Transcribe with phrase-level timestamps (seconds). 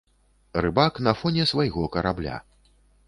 [0.65, 2.39] Рыбак на фоне свайго карабля.